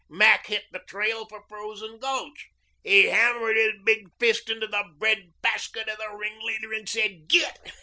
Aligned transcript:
Mac 0.09 0.47
hit 0.47 0.63
the 0.71 0.79
trail 0.79 1.27
for 1.27 1.43
Frozen 1.47 1.99
Gulch. 1.99 2.47
He 2.83 3.03
hammered 3.05 3.55
his 3.55 3.73
big 3.85 4.07
fist 4.19 4.49
into 4.49 4.65
the 4.65 4.83
bread 4.97 5.31
basket 5.43 5.87
of 5.87 5.99
the 5.99 6.09
ringleader 6.17 6.73
and 6.73 6.89
said, 6.89 7.27
'Git!' 7.27 7.71